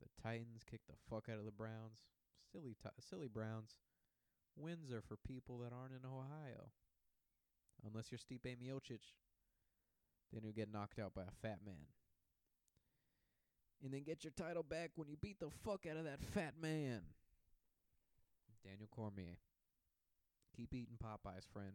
The 0.00 0.22
Titans 0.22 0.62
kicked 0.68 0.86
the 0.86 1.00
fuck 1.10 1.28
out 1.28 1.38
of 1.38 1.44
the 1.44 1.50
Browns. 1.50 2.06
Silly, 2.52 2.76
ti 2.80 2.90
silly 3.00 3.28
Browns. 3.28 3.76
Wins 4.56 4.92
are 4.92 5.02
for 5.02 5.16
people 5.16 5.58
that 5.58 5.72
aren't 5.72 5.94
in 5.94 6.06
Ohio. 6.06 6.70
Unless 7.84 8.10
you're 8.10 8.18
Stipe 8.18 8.56
Miocic, 8.58 9.00
then 10.32 10.42
you 10.44 10.52
get 10.52 10.72
knocked 10.72 10.98
out 10.98 11.14
by 11.14 11.22
a 11.22 11.38
fat 11.42 11.58
man. 11.64 11.88
And 13.82 13.92
then 13.92 14.02
get 14.04 14.24
your 14.24 14.32
title 14.36 14.62
back 14.62 14.90
when 14.96 15.08
you 15.08 15.16
beat 15.16 15.40
the 15.40 15.50
fuck 15.64 15.86
out 15.90 15.96
of 15.96 16.04
that 16.04 16.20
fat 16.34 16.54
man. 16.60 17.00
Daniel 18.62 18.88
Cormier. 18.94 19.38
Keep 20.60 20.74
eating 20.74 21.00
Popeyes, 21.02 21.48
friend. 21.50 21.72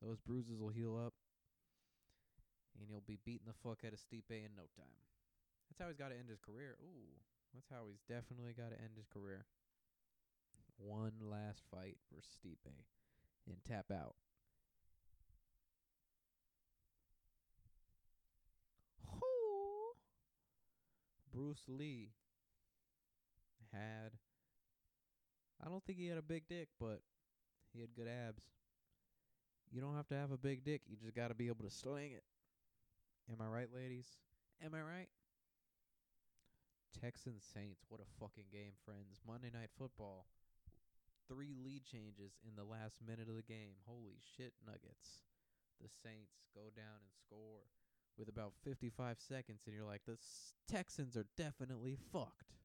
Those 0.00 0.20
bruises 0.20 0.54
will 0.56 0.68
heal 0.68 0.96
up. 0.96 1.12
And 2.78 2.88
you'll 2.88 3.02
be 3.04 3.18
beating 3.24 3.48
the 3.48 3.68
fuck 3.68 3.82
out 3.84 3.92
of 3.92 3.98
Stipe 3.98 4.30
in 4.30 4.54
no 4.54 4.70
time. 4.78 5.02
That's 5.66 5.80
how 5.82 5.88
he's 5.88 5.98
got 5.98 6.10
to 6.10 6.14
end 6.14 6.28
his 6.30 6.38
career. 6.38 6.76
Ooh, 6.80 7.18
that's 7.52 7.66
how 7.68 7.88
he's 7.88 7.98
definitely 8.08 8.52
got 8.52 8.70
to 8.70 8.78
end 8.78 8.94
his 8.96 9.08
career. 9.12 9.44
One 10.76 11.14
last 11.20 11.62
fight 11.68 11.96
for 12.08 12.20
Stipe 12.20 12.70
and 13.48 13.56
tap 13.66 13.86
out. 13.90 14.14
Hoo! 19.18 19.96
Bruce 21.34 21.64
Lee 21.66 22.10
had. 23.72 24.12
I 25.60 25.68
don't 25.68 25.82
think 25.84 25.98
he 25.98 26.06
had 26.06 26.18
a 26.18 26.22
big 26.22 26.44
dick, 26.48 26.68
but 26.78 27.00
he 27.72 27.80
had 27.80 27.94
good 27.94 28.08
abs. 28.08 28.42
You 29.70 29.80
don't 29.80 29.96
have 29.96 30.08
to 30.08 30.16
have 30.16 30.30
a 30.30 30.38
big 30.38 30.64
dick. 30.64 30.82
You 30.86 30.96
just 30.96 31.14
got 31.14 31.28
to 31.28 31.34
be 31.34 31.48
able 31.48 31.64
to 31.64 31.70
sling 31.70 32.12
it. 32.12 32.24
Am 33.30 33.40
I 33.40 33.46
right, 33.46 33.68
ladies? 33.74 34.06
Am 34.64 34.74
I 34.74 34.80
right? 34.80 35.08
Texans 37.00 37.44
Saints. 37.44 37.84
What 37.88 38.00
a 38.00 38.08
fucking 38.18 38.50
game, 38.50 38.72
friends. 38.84 39.20
Monday 39.26 39.50
Night 39.52 39.70
Football. 39.78 40.26
Three 41.28 41.52
lead 41.52 41.84
changes 41.84 42.40
in 42.48 42.56
the 42.56 42.64
last 42.64 43.04
minute 43.06 43.28
of 43.28 43.36
the 43.36 43.44
game. 43.44 43.76
Holy 43.84 44.16
shit, 44.36 44.54
Nuggets. 44.64 45.20
The 45.80 45.92
Saints 46.02 46.48
go 46.54 46.72
down 46.74 47.04
and 47.04 47.12
score 47.12 47.68
with 48.16 48.28
about 48.28 48.52
55 48.64 49.20
seconds, 49.20 49.60
and 49.66 49.74
you're 49.74 49.84
like, 49.84 50.02
the 50.06 50.18
Texans 50.66 51.16
are 51.16 51.26
definitely 51.36 51.96
fucked. 52.12 52.56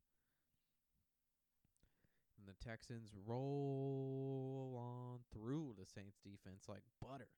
And 2.43 2.53
the 2.53 2.69
Texans 2.69 3.11
roll 3.25 4.75
on 4.75 5.19
through 5.31 5.75
the 5.79 5.85
Saints 5.85 6.19
defense 6.19 6.65
like 6.67 6.83
butter. 6.99 7.29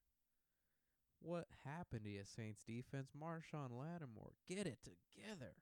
What 1.22 1.46
happened 1.64 2.06
to 2.06 2.10
your 2.10 2.26
Saints 2.26 2.64
defense? 2.66 3.12
Marshon 3.14 3.70
Lattimore, 3.70 4.34
get 4.50 4.66
it 4.66 4.80
together. 4.82 5.54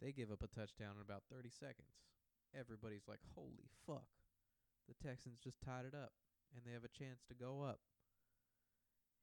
They 0.00 0.12
give 0.12 0.30
up 0.30 0.42
a 0.42 0.46
touchdown 0.46 0.94
in 0.96 1.02
about 1.02 1.24
30 1.32 1.50
seconds. 1.50 1.98
Everybody's 2.54 3.08
like, 3.08 3.20
holy 3.34 3.66
fuck. 3.86 4.06
The 4.86 4.94
Texans 4.94 5.40
just 5.42 5.58
tied 5.60 5.84
it 5.84 5.94
up, 5.98 6.12
and 6.54 6.62
they 6.62 6.72
have 6.72 6.84
a 6.84 6.98
chance 6.98 7.24
to 7.26 7.34
go 7.34 7.62
up. 7.62 7.80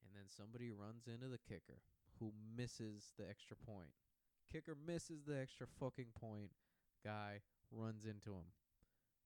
And 0.03 0.11
then 0.11 0.27
somebody 0.27 0.71
runs 0.71 1.07
into 1.07 1.31
the 1.31 1.39
kicker 1.39 1.79
who 2.19 2.33
misses 2.35 3.13
the 3.17 3.23
extra 3.29 3.55
point. 3.55 3.95
Kicker 4.51 4.75
misses 4.75 5.23
the 5.23 5.39
extra 5.39 5.67
fucking 5.79 6.11
point. 6.19 6.51
Guy 7.05 7.39
runs 7.75 8.05
into 8.05 8.31
him. 8.31 8.47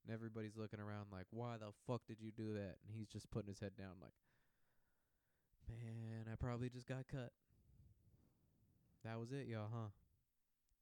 And 0.06 0.14
everybody's 0.14 0.56
looking 0.56 0.80
around 0.80 1.12
like, 1.12 1.28
why 1.32 1.58
the 1.60 1.76
fuck 1.86 2.02
did 2.08 2.18
you 2.22 2.32
do 2.32 2.54
that? 2.54 2.80
And 2.86 2.96
he's 2.96 3.08
just 3.08 3.30
putting 3.30 3.50
his 3.50 3.60
head 3.60 3.76
down 3.78 4.00
like, 4.02 4.16
man, 5.70 6.32
I 6.32 6.36
probably 6.36 6.70
just 6.70 6.88
got 6.88 7.08
cut. 7.12 7.32
That 9.04 9.20
was 9.20 9.32
it, 9.32 9.48
y'all, 9.48 9.70
huh? 9.72 9.92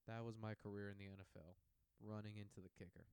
That 0.08 0.24
was 0.24 0.36
my 0.42 0.54
career 0.54 0.90
in 0.90 0.98
the 0.98 1.10
NFL, 1.10 1.58
running 2.02 2.38
into 2.38 2.62
the 2.62 2.70
kicker. 2.78 3.06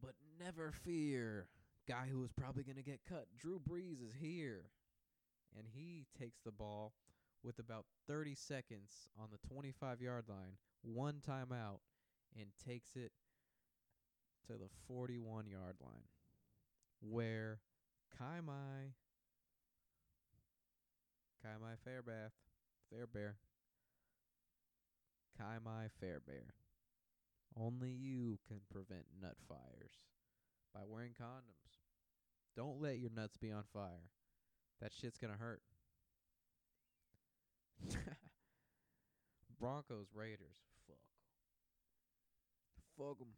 But 0.00 0.14
never 0.38 0.72
fear. 0.72 1.48
Guy 1.88 2.06
who 2.10 2.20
was 2.20 2.32
probably 2.32 2.62
going 2.62 2.76
to 2.76 2.82
get 2.82 3.00
cut. 3.08 3.26
Drew 3.38 3.60
Brees 3.60 4.04
is 4.04 4.14
here. 4.20 4.70
And 5.56 5.66
he 5.72 6.06
takes 6.18 6.38
the 6.44 6.52
ball 6.52 6.92
with 7.42 7.58
about 7.58 7.86
30 8.08 8.34
seconds 8.34 9.08
on 9.20 9.28
the 9.30 9.48
25 9.48 10.00
yard 10.00 10.24
line, 10.28 10.58
one 10.82 11.22
timeout, 11.26 11.78
and 12.38 12.46
takes 12.66 12.96
it 12.96 13.12
to 14.46 14.52
the 14.54 14.68
41 14.88 15.46
yard 15.46 15.76
line, 15.80 16.08
where 17.00 17.60
Kai 18.16 18.40
Mai, 18.44 18.92
Kai 21.42 21.56
Mai 21.60 21.74
Fairbath, 21.86 22.32
Fairbear, 22.92 23.34
Kai 25.38 25.58
Mai 25.64 25.88
Fairbear. 26.02 26.50
Only 27.58 27.90
you 27.90 28.38
can 28.46 28.60
prevent 28.70 29.06
nut 29.20 29.36
fires 29.48 29.92
by 30.74 30.80
wearing 30.86 31.12
condoms. 31.12 31.80
Don't 32.54 32.80
let 32.80 32.98
your 32.98 33.10
nuts 33.14 33.36
be 33.36 33.50
on 33.50 33.64
fire. 33.72 34.10
That 34.80 34.92
shit's 34.92 35.18
gonna 35.18 35.36
hurt. 35.38 35.62
Broncos 39.58 40.08
Raiders. 40.14 40.75
Fuck. 42.96 43.18
Fuck 43.18 43.20
'em. 43.20 43.34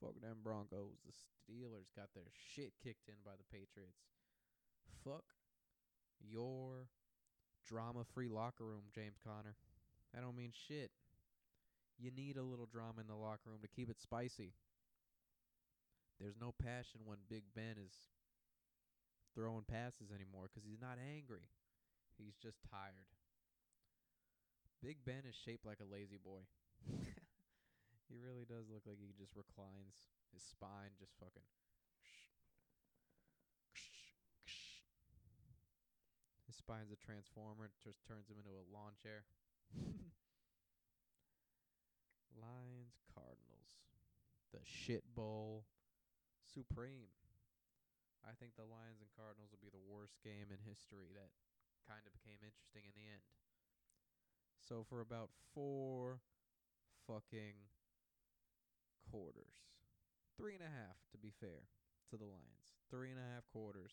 Fuck 0.00 0.20
them 0.20 0.38
Broncos. 0.42 0.98
The 1.04 1.12
Steelers 1.12 1.90
got 1.94 2.14
their 2.14 2.30
shit 2.32 2.72
kicked 2.82 3.08
in 3.08 3.16
by 3.24 3.32
the 3.36 3.44
Patriots. 3.44 4.06
Fuck 5.04 5.24
your 6.20 6.88
drama 7.66 8.04
free 8.04 8.28
locker 8.28 8.64
room, 8.64 8.84
James 8.94 9.18
Conner. 9.22 9.56
That 10.14 10.22
don't 10.22 10.36
mean 10.36 10.52
shit. 10.52 10.92
You 11.98 12.10
need 12.10 12.36
a 12.36 12.42
little 12.42 12.66
drama 12.66 13.00
in 13.00 13.08
the 13.08 13.16
locker 13.16 13.50
room 13.50 13.60
to 13.62 13.68
keep 13.68 13.90
it 13.90 14.00
spicy. 14.00 14.54
There's 16.20 16.36
no 16.40 16.52
passion 16.52 17.00
when 17.04 17.18
Big 17.28 17.44
Ben 17.54 17.76
is 17.76 17.92
throwing 19.34 19.64
passes 19.64 20.10
anymore 20.12 20.48
'cause 20.48 20.64
he's 20.64 20.80
not 20.80 20.98
angry. 20.98 21.48
He's 22.16 22.36
just 22.36 22.62
tired. 22.62 23.06
Big 24.80 25.04
Ben 25.04 25.24
is 25.24 25.34
shaped 25.34 25.64
like 25.64 25.80
a 25.80 25.84
lazy 25.84 26.18
boy. 26.18 26.46
he 28.08 28.16
really 28.16 28.48
does 28.48 28.72
look 28.72 28.88
like 28.88 28.96
he 28.96 29.12
just 29.12 29.36
reclines. 29.36 30.00
His 30.32 30.40
spine 30.40 30.96
just 30.96 31.12
fucking. 31.20 31.44
His 36.48 36.56
spine's 36.56 36.88
a 36.88 36.96
transformer. 36.96 37.68
It 37.68 37.76
just 37.84 38.00
turns 38.08 38.32
him 38.32 38.40
into 38.40 38.56
a 38.56 38.64
lawn 38.72 38.96
chair. 38.96 39.28
Lions, 42.40 42.96
Cardinals. 43.12 43.68
The 44.56 44.64
shit 44.64 45.04
bowl 45.12 45.68
supreme. 46.48 47.12
I 48.24 48.32
think 48.40 48.56
the 48.56 48.64
Lions 48.64 49.04
and 49.04 49.12
Cardinals 49.12 49.52
will 49.52 49.60
be 49.60 49.72
the 49.72 49.84
worst 49.84 50.16
game 50.24 50.48
in 50.48 50.58
history 50.64 51.12
that 51.12 51.28
kind 51.84 52.04
of 52.08 52.16
became 52.16 52.40
interesting 52.40 52.88
in 52.88 52.96
the 52.96 53.08
end. 53.08 53.24
So 54.60 54.84
for 54.88 55.00
about 55.00 55.28
four 55.52 56.20
fucking 57.04 57.68
quarters, 59.10 59.64
Three 60.38 60.54
and 60.54 60.62
a 60.62 60.70
half, 60.70 60.94
to 61.10 61.18
be 61.18 61.32
fair 61.40 61.66
to 62.10 62.16
the 62.16 62.24
Lions. 62.24 62.78
Three 62.90 63.10
and 63.10 63.18
a 63.18 63.34
half 63.34 63.42
quarters. 63.52 63.90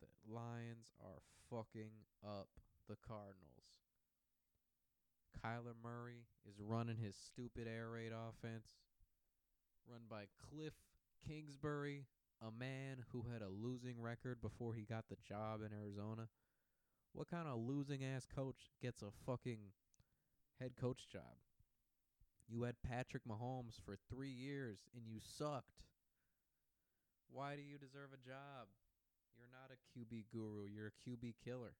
The 0.00 0.34
Lions 0.34 0.90
are 1.00 1.22
fucking 1.48 1.94
up 2.26 2.48
the 2.88 2.96
Cardinals. 3.06 3.70
Kyler 5.38 5.78
Murray 5.80 6.26
is 6.48 6.58
running 6.58 6.96
his 6.96 7.14
stupid 7.14 7.68
air 7.68 7.90
raid 7.90 8.10
offense, 8.10 8.66
run 9.86 10.00
by 10.10 10.24
Cliff 10.50 10.74
Kingsbury, 11.26 12.06
a 12.42 12.50
man 12.50 13.04
who 13.12 13.26
had 13.32 13.42
a 13.42 13.48
losing 13.48 14.00
record 14.00 14.40
before 14.42 14.74
he 14.74 14.82
got 14.82 15.04
the 15.08 15.16
job 15.26 15.60
in 15.62 15.72
Arizona. 15.72 16.28
What 17.12 17.30
kind 17.30 17.46
of 17.46 17.58
losing 17.58 18.04
ass 18.04 18.26
coach 18.26 18.72
gets 18.82 19.02
a 19.02 19.12
fucking 19.24 19.60
head 20.58 20.72
coach 20.80 21.06
job? 21.08 21.38
You 22.48 22.62
had 22.62 22.76
Patrick 22.86 23.24
Mahomes 23.24 23.80
for 23.84 23.96
three 24.10 24.30
years 24.30 24.78
and 24.94 25.06
you 25.06 25.18
sucked. 25.20 25.84
Why 27.32 27.56
do 27.56 27.62
you 27.62 27.78
deserve 27.78 28.12
a 28.12 28.20
job? 28.20 28.68
You're 29.36 29.50
not 29.50 29.74
a 29.74 29.80
QB 29.90 30.30
guru, 30.30 30.68
you're 30.70 30.92
a 30.92 31.00
QB 31.02 31.34
killer. 31.44 31.74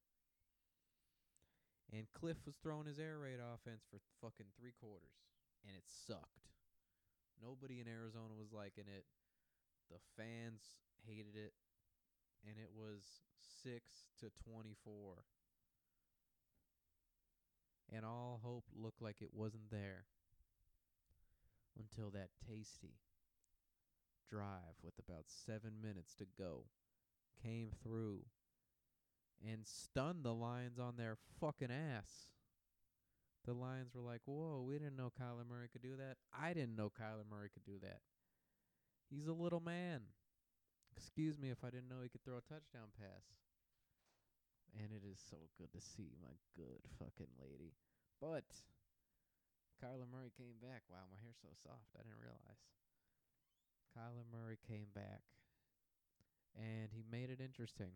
And 1.93 2.07
Cliff 2.11 2.37
was 2.45 2.55
throwing 2.61 2.87
his 2.87 2.99
air 2.99 3.19
raid 3.19 3.39
offense 3.39 3.85
for 3.89 4.01
fucking 4.19 4.51
three 4.59 4.73
quarters, 4.81 5.15
and 5.63 5.77
it 5.77 5.85
sucked. 5.85 6.49
Nobody 7.41 7.79
in 7.79 7.87
Arizona 7.87 8.33
was 8.35 8.51
liking 8.51 8.89
it. 8.89 9.05
The 9.91 10.01
fans 10.17 10.75
hated 11.07 11.37
it, 11.37 11.53
and 12.43 12.57
it 12.57 12.73
was 12.75 13.05
6 13.63 13.79
to 14.19 14.31
24. 14.49 15.23
And 17.93 18.03
all 18.03 18.41
hope 18.43 18.65
looked 18.75 19.01
like 19.01 19.21
it 19.21 19.29
wasn't 19.31 19.69
there 19.69 20.05
until 21.85 22.09
that 22.11 22.29
tasty 22.47 22.95
drive 24.29 24.81
with 24.83 24.95
about 24.97 25.25
seven 25.27 25.73
minutes 25.81 26.15
to 26.15 26.25
go 26.37 26.65
came 27.43 27.69
through 27.83 28.21
and 29.43 29.65
stunned 29.65 30.23
the 30.23 30.33
Lions 30.33 30.79
on 30.79 30.95
their 30.97 31.17
fucking 31.39 31.71
ass. 31.71 32.31
The 33.45 33.53
Lions 33.53 33.93
were 33.93 34.01
like, 34.01 34.21
whoa, 34.25 34.65
we 34.67 34.79
didn't 34.79 34.95
know 34.95 35.11
Kyler 35.21 35.47
Murray 35.47 35.67
could 35.71 35.83
do 35.83 35.95
that. 35.97 36.17
I 36.33 36.53
didn't 36.53 36.75
know 36.75 36.89
Kyler 36.89 37.29
Murray 37.29 37.49
could 37.53 37.65
do 37.65 37.79
that. 37.83 37.99
He's 39.09 39.27
a 39.27 39.33
little 39.33 39.59
man. 39.59 40.01
Excuse 40.97 41.37
me 41.37 41.51
if 41.51 41.63
I 41.63 41.69
didn't 41.69 41.89
know 41.89 42.01
he 42.01 42.09
could 42.09 42.23
throw 42.23 42.37
a 42.37 42.53
touchdown 42.53 42.89
pass. 42.97 43.37
And 44.73 44.89
it 44.91 45.05
is 45.07 45.19
so 45.29 45.37
good 45.59 45.71
to 45.73 45.85
see 45.85 46.11
my 46.21 46.33
good 46.57 46.81
fucking 46.97 47.31
lady. 47.39 47.73
But 48.19 48.45
Kyler 49.85 50.09
Murray 50.11 50.31
came 50.35 50.57
back. 50.59 50.81
Wow, 50.89 51.05
my 51.11 51.17
hair's 51.21 51.37
so 51.39 51.49
soft. 51.61 51.93
I 51.93 52.01
didn't 52.01 52.17
realize. 52.17 52.65
Kyler 53.93 54.25
Murray 54.33 54.57
came 54.67 54.87
back. 54.95 55.21
And 56.57 56.89
he 56.91 57.03
made 57.09 57.29
it 57.29 57.39
interesting. 57.39 57.91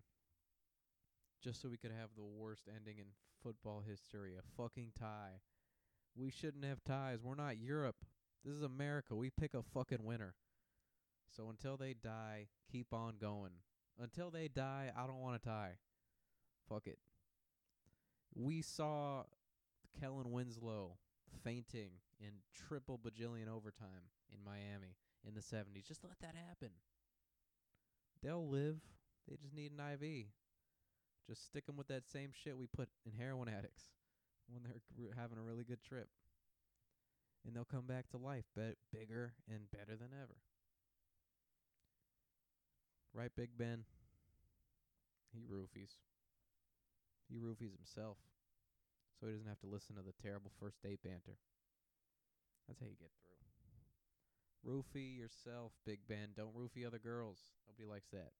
Just 1.41 1.61
so 1.61 1.69
we 1.69 1.77
could 1.77 1.91
have 1.91 2.09
the 2.15 2.23
worst 2.23 2.69
ending 2.69 2.99
in 2.99 3.05
football 3.41 3.81
history 3.87 4.35
a 4.37 4.61
fucking 4.61 4.91
tie. 4.99 5.41
We 6.15 6.29
shouldn't 6.29 6.65
have 6.65 6.83
ties. 6.83 7.23
We're 7.23 7.35
not 7.35 7.57
Europe. 7.57 8.05
This 8.45 8.53
is 8.53 8.61
America. 8.61 9.15
We 9.15 9.31
pick 9.31 9.55
a 9.55 9.63
fucking 9.63 10.03
winner. 10.03 10.35
So 11.35 11.49
until 11.49 11.75
they 11.77 11.93
die, 11.93 12.47
keep 12.71 12.93
on 12.93 13.15
going. 13.19 13.51
Until 13.99 14.29
they 14.29 14.47
die, 14.47 14.91
I 14.95 15.07
don't 15.07 15.21
want 15.21 15.41
to 15.41 15.49
tie. 15.49 15.77
Fuck 16.67 16.85
it. 16.85 16.99
We 18.35 18.61
saw 18.61 19.23
Kellen 19.99 20.31
Winslow 20.31 20.97
fainting 21.43 21.91
in 22.19 22.31
triple 22.67 22.99
bajillion 22.99 23.47
overtime 23.47 24.11
in 24.33 24.43
Miami 24.43 24.95
in 25.27 25.33
the 25.33 25.41
70s. 25.41 25.87
Just 25.87 26.03
let 26.03 26.19
that 26.21 26.35
happen. 26.35 26.69
They'll 28.23 28.47
live. 28.47 28.77
They 29.27 29.37
just 29.41 29.53
need 29.53 29.71
an 29.71 29.79
IV. 29.79 30.25
Just 31.27 31.45
stick 31.45 31.65
them 31.65 31.77
with 31.77 31.87
that 31.87 32.07
same 32.07 32.31
shit 32.33 32.57
we 32.57 32.67
put 32.67 32.89
in 33.05 33.11
heroin 33.13 33.47
addicts 33.47 33.83
when 34.49 34.63
they're 34.63 35.13
having 35.15 35.37
a 35.37 35.43
really 35.43 35.63
good 35.63 35.83
trip. 35.83 36.09
And 37.45 37.55
they'll 37.55 37.65
come 37.65 37.85
back 37.85 38.09
to 38.09 38.17
life 38.17 38.45
be- 38.55 38.75
bigger 38.91 39.33
and 39.49 39.71
better 39.71 39.95
than 39.95 40.09
ever. 40.11 40.35
Right, 43.13 43.31
Big 43.35 43.49
Ben? 43.57 43.85
He 45.33 45.41
roofies. 45.41 45.95
He 47.29 47.37
roofies 47.37 47.75
himself. 47.75 48.17
So 49.19 49.27
he 49.27 49.33
doesn't 49.33 49.49
have 49.49 49.59
to 49.61 49.67
listen 49.67 49.95
to 49.95 50.01
the 50.01 50.15
terrible 50.23 50.51
first 50.59 50.81
date 50.81 51.03
banter. 51.03 51.35
That's 52.67 52.79
how 52.79 52.87
you 52.87 52.95
get 52.99 53.11
through. 53.19 53.29
Roofie 54.63 55.17
yourself, 55.17 55.71
Big 55.85 55.99
Ben. 56.07 56.29
Don't 56.35 56.55
roofie 56.55 56.85
other 56.85 56.99
girls. 56.99 57.39
Nobody 57.67 57.85
likes 57.85 58.07
that. 58.11 58.31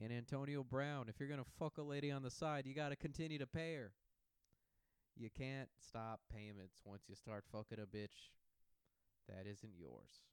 And 0.00 0.12
Antonio 0.12 0.62
Brown, 0.62 1.08
if 1.08 1.16
you're 1.18 1.28
going 1.28 1.42
to 1.42 1.50
fuck 1.58 1.78
a 1.78 1.82
lady 1.82 2.10
on 2.10 2.22
the 2.22 2.30
side, 2.30 2.66
you 2.66 2.74
got 2.74 2.90
to 2.90 2.96
continue 2.96 3.38
to 3.38 3.46
pay 3.46 3.74
her. 3.74 3.92
You 5.16 5.28
can't 5.28 5.68
stop 5.86 6.20
payments 6.32 6.80
once 6.84 7.02
you 7.08 7.14
start 7.14 7.44
fucking 7.52 7.78
a 7.78 7.86
bitch 7.86 8.32
that 9.28 9.46
isn't 9.50 9.76
yours. 9.76 10.24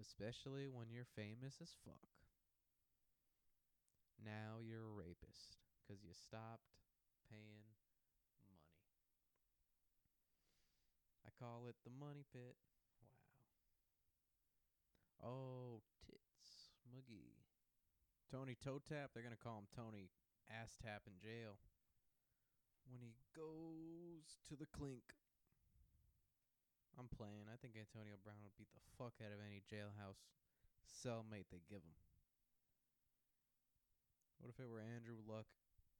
Especially 0.00 0.68
when 0.68 0.86
you're 0.90 1.08
famous 1.16 1.56
as 1.60 1.76
fuck. 1.84 2.08
Now 4.24 4.64
you're 4.64 4.84
a 4.84 4.96
rapist 4.96 5.60
because 5.82 6.02
you 6.02 6.12
stopped 6.14 6.72
paying 7.28 7.68
money. 8.40 8.64
I 11.25 11.25
call 11.38 11.68
it 11.68 11.76
the 11.84 11.92
money 11.92 12.24
pit. 12.32 12.56
Wow. 15.22 15.30
Oh, 15.30 15.82
tits. 16.04 16.72
Muggy. 16.88 17.36
Tony 18.30 18.56
Toe 18.58 18.82
Tap, 18.82 19.12
they're 19.12 19.22
going 19.22 19.36
to 19.36 19.40
call 19.40 19.62
him 19.62 19.70
Tony 19.70 20.10
Ass 20.50 20.76
Tap 20.82 21.06
in 21.06 21.14
jail. 21.20 21.60
When 22.88 23.02
he 23.02 23.14
goes 23.34 24.38
to 24.48 24.56
the 24.56 24.66
clink. 24.66 25.14
I'm 26.96 27.12
playing. 27.12 27.52
I 27.52 27.60
think 27.60 27.76
Antonio 27.76 28.16
Brown 28.24 28.40
would 28.40 28.56
beat 28.56 28.72
the 28.72 28.80
fuck 28.96 29.20
out 29.20 29.34
of 29.34 29.44
any 29.44 29.60
jailhouse 29.68 30.24
cellmate 30.88 31.52
they 31.52 31.60
give 31.68 31.84
him. 31.84 31.98
What 34.40 34.48
if 34.48 34.56
it 34.56 34.68
were 34.68 34.80
Andrew 34.80 35.20
Luck 35.28 35.44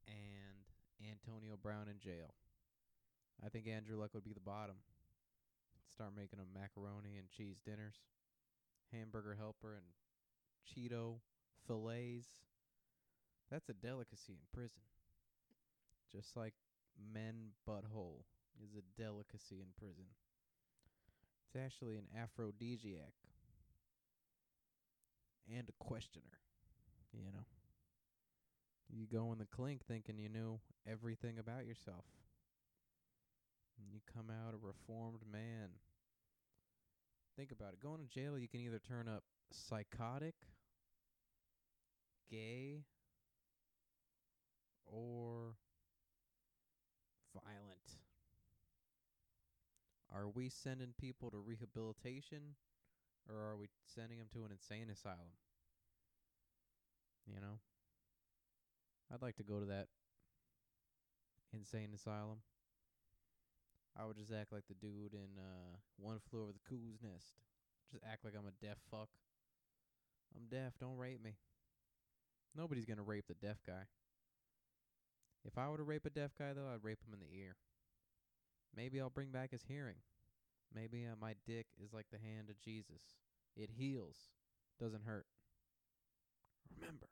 and 0.08 0.64
Antonio 1.04 1.60
Brown 1.60 1.88
in 1.92 2.00
jail? 2.00 2.32
I 3.44 3.52
think 3.52 3.68
Andrew 3.68 4.00
Luck 4.00 4.14
would 4.14 4.24
be 4.24 4.32
the 4.32 4.40
bottom. 4.40 4.76
Start 5.90 6.10
making 6.16 6.38
them 6.38 6.48
macaroni 6.52 7.16
and 7.16 7.30
cheese 7.30 7.60
dinners, 7.64 7.96
hamburger 8.92 9.36
helper 9.38 9.74
and 9.74 9.86
Cheeto 10.66 11.20
fillets. 11.66 12.28
That's 13.50 13.68
a 13.68 13.74
delicacy 13.74 14.34
in 14.34 14.46
prison. 14.52 14.82
Just 16.12 16.36
like 16.36 16.54
men 17.12 17.52
butthole 17.68 18.24
is 18.62 18.74
a 18.74 19.00
delicacy 19.00 19.60
in 19.60 19.68
prison. 19.78 20.06
It's 21.46 21.56
actually 21.56 21.96
an 21.96 22.06
aphrodisiac 22.20 23.12
and 25.48 25.68
a 25.68 25.84
questioner, 25.84 26.40
you 27.12 27.30
know. 27.32 27.46
You 28.88 29.06
go 29.06 29.32
in 29.32 29.38
the 29.38 29.46
clink 29.46 29.84
thinking 29.86 30.18
you 30.18 30.28
knew 30.28 30.60
everything 30.90 31.38
about 31.38 31.66
yourself. 31.66 32.04
And 33.78 33.92
you 33.92 34.00
come 34.12 34.30
out 34.30 34.54
a 34.54 34.66
reformed 34.66 35.22
man. 35.30 35.70
Think 37.36 37.52
about 37.52 37.74
it. 37.74 37.80
Going 37.80 38.00
to 38.00 38.06
jail, 38.06 38.38
you 38.38 38.48
can 38.48 38.60
either 38.60 38.78
turn 38.78 39.08
up 39.08 39.22
psychotic, 39.52 40.34
gay, 42.30 42.84
or 44.86 45.56
violent. 47.34 47.98
Are 50.14 50.28
we 50.28 50.48
sending 50.48 50.94
people 50.98 51.30
to 51.30 51.36
rehabilitation 51.36 52.54
or 53.28 53.36
are 53.36 53.56
we 53.56 53.68
sending 53.94 54.18
them 54.18 54.28
to 54.32 54.44
an 54.44 54.52
insane 54.52 54.88
asylum? 54.90 55.36
You 57.26 57.40
know? 57.40 57.58
I'd 59.12 59.22
like 59.22 59.36
to 59.36 59.42
go 59.42 59.60
to 59.60 59.66
that 59.66 59.88
insane 61.52 61.90
asylum. 61.94 62.38
I 63.98 64.04
would 64.04 64.16
just 64.16 64.32
act 64.32 64.52
like 64.52 64.64
the 64.68 64.74
dude 64.74 65.14
in 65.14 65.38
uh 65.38 65.76
One 65.98 66.18
Flew 66.30 66.42
Over 66.42 66.52
the 66.52 66.60
Cuckoo's 66.68 67.02
Nest. 67.02 67.32
Just 67.90 68.04
act 68.04 68.24
like 68.24 68.34
I'm 68.36 68.46
a 68.46 68.64
deaf 68.64 68.78
fuck. 68.90 69.08
I'm 70.36 70.46
deaf, 70.50 70.74
don't 70.78 70.98
rape 70.98 71.22
me. 71.22 71.36
Nobody's 72.54 72.84
gonna 72.84 73.02
rape 73.02 73.26
the 73.28 73.34
deaf 73.34 73.58
guy. 73.66 73.88
If 75.44 75.56
I 75.56 75.68
were 75.68 75.76
to 75.76 75.82
rape 75.82 76.04
a 76.04 76.10
deaf 76.10 76.32
guy 76.38 76.52
though, 76.52 76.68
I'd 76.72 76.84
rape 76.84 77.00
him 77.06 77.14
in 77.14 77.20
the 77.20 77.38
ear. 77.38 77.56
Maybe 78.76 79.00
I'll 79.00 79.10
bring 79.10 79.30
back 79.30 79.52
his 79.52 79.64
hearing. 79.66 79.96
Maybe 80.74 81.06
uh, 81.06 81.16
my 81.20 81.34
dick 81.46 81.66
is 81.82 81.92
like 81.92 82.06
the 82.10 82.18
hand 82.18 82.50
of 82.50 82.60
Jesus. 82.60 83.16
It 83.56 83.70
heals, 83.78 84.16
doesn't 84.78 85.04
hurt. 85.04 85.26
Remember, 86.78 87.08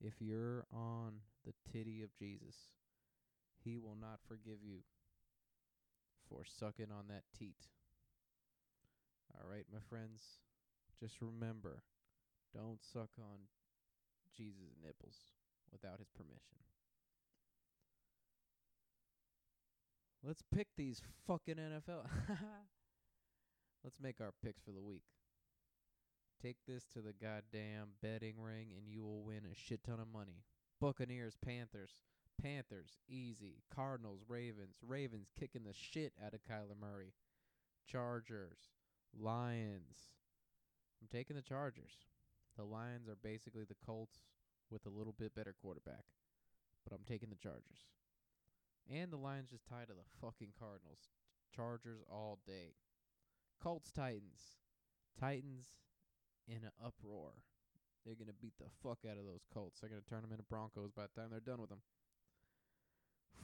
if 0.00 0.14
you're 0.20 0.64
on 0.72 1.20
the 1.44 1.52
titty 1.70 2.02
of 2.02 2.14
Jesus, 2.16 2.54
he 3.62 3.76
will 3.76 3.96
not 4.00 4.20
forgive 4.26 4.62
you 4.62 4.78
for 6.28 6.44
sucking 6.44 6.92
on 6.92 7.08
that 7.08 7.24
teat. 7.38 7.68
All 9.34 9.48
right, 9.48 9.64
my 9.72 9.80
friends. 9.88 10.22
Just 11.00 11.20
remember, 11.20 11.82
don't 12.54 12.80
suck 12.82 13.10
on 13.18 13.46
Jesus' 14.36 14.74
nipples 14.82 15.16
without 15.70 15.98
his 15.98 16.08
permission. 16.08 16.58
Let's 20.24 20.42
pick 20.52 20.66
these 20.76 21.00
fucking 21.26 21.54
NFL. 21.54 22.04
Let's 23.84 24.00
make 24.02 24.20
our 24.20 24.32
picks 24.44 24.60
for 24.60 24.72
the 24.72 24.82
week. 24.82 25.04
Take 26.42 26.56
this 26.66 26.84
to 26.94 27.00
the 27.00 27.12
goddamn 27.12 27.90
betting 28.02 28.40
ring 28.40 28.68
and 28.76 28.88
you 28.88 29.02
will 29.02 29.22
win 29.22 29.42
a 29.50 29.54
shit 29.54 29.84
ton 29.84 30.00
of 30.00 30.12
money. 30.12 30.42
Buccaneers, 30.80 31.36
Panthers. 31.44 31.92
Panthers, 32.40 32.98
easy. 33.08 33.62
Cardinals, 33.74 34.20
Ravens. 34.28 34.76
Ravens 34.86 35.28
kicking 35.38 35.64
the 35.64 35.74
shit 35.74 36.12
out 36.24 36.34
of 36.34 36.40
Kyler 36.44 36.78
Murray. 36.80 37.12
Chargers, 37.86 38.58
Lions. 39.18 40.12
I'm 41.00 41.08
taking 41.10 41.36
the 41.36 41.42
Chargers. 41.42 41.92
The 42.56 42.64
Lions 42.64 43.08
are 43.08 43.16
basically 43.22 43.64
the 43.64 43.76
Colts 43.84 44.18
with 44.70 44.86
a 44.86 44.90
little 44.90 45.14
bit 45.18 45.34
better 45.34 45.54
quarterback. 45.60 46.04
But 46.84 46.94
I'm 46.94 47.04
taking 47.06 47.30
the 47.30 47.36
Chargers. 47.36 47.86
And 48.90 49.12
the 49.12 49.16
Lions 49.16 49.50
just 49.50 49.66
tied 49.66 49.88
to 49.88 49.94
the 49.94 50.08
fucking 50.20 50.52
Cardinals. 50.58 51.10
Chargers 51.54 52.00
all 52.10 52.38
day. 52.46 52.74
Colts, 53.62 53.90
Titans. 53.90 54.56
Titans 55.18 55.66
in 56.46 56.64
an 56.64 56.72
uproar. 56.84 57.32
They're 58.04 58.14
going 58.14 58.28
to 58.28 58.40
beat 58.40 58.56
the 58.58 58.70
fuck 58.82 58.98
out 59.04 59.18
of 59.18 59.26
those 59.26 59.44
Colts. 59.52 59.80
They're 59.80 59.90
going 59.90 60.02
to 60.02 60.08
turn 60.08 60.22
them 60.22 60.32
into 60.32 60.44
Broncos 60.44 60.92
by 60.92 61.02
the 61.02 61.20
time 61.20 61.30
they're 61.30 61.40
done 61.40 61.60
with 61.60 61.68
them. 61.68 61.82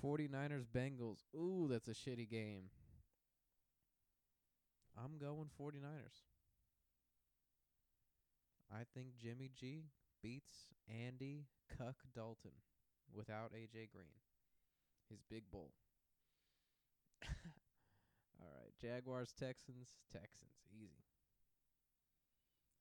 49ers, 0.02 0.66
Bengals. 0.74 1.24
Ooh, 1.36 1.68
that's 1.70 1.88
a 1.88 1.92
shitty 1.92 2.28
game. 2.30 2.70
I'm 4.96 5.18
going 5.18 5.48
49ers. 5.60 6.22
I 8.72 8.82
think 8.94 9.08
Jimmy 9.20 9.50
G 9.54 9.84
beats 10.22 10.72
Andy 10.88 11.46
Cuck 11.76 11.96
Dalton 12.14 12.52
without 13.12 13.52
AJ 13.52 13.90
Green. 13.92 14.20
His 15.10 15.20
big 15.30 15.44
bull. 15.50 15.72
All 18.40 18.48
right. 18.60 18.72
Jaguars, 18.80 19.32
Texans, 19.38 19.88
Texans. 20.12 20.50
Easy. 20.72 21.04